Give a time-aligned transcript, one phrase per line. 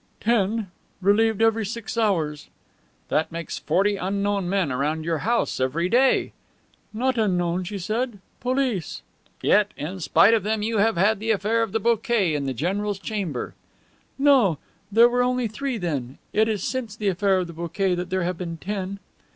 [0.19, 2.49] "Ten, relieved every six hours."
[3.09, 6.33] "That makes forty unknown men around your house each day."
[6.91, 8.17] "Not unknown," she replied.
[8.39, 9.03] "Police."
[9.43, 12.53] "Yet, in spite of them, you have had the affair of the bouquet in the
[12.55, 13.53] general's chamber."
[14.17, 14.57] "No,
[14.91, 16.17] there were only three then.
[16.33, 18.97] It is since the affair of the bouquet that there have been ten."